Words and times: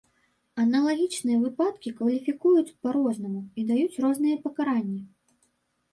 Аналагічныя 0.61 1.41
выпадкі 1.43 1.93
кваліфікуюць 2.01 2.73
па-рознаму 2.87 3.41
і 3.59 3.69
даюць 3.71 4.01
розныя 4.07 4.35
пакаранні. 4.47 4.99